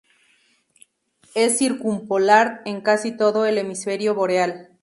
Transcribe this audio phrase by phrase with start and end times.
[1.35, 4.71] Es circumpolar en casi todo el hemisferio boreal.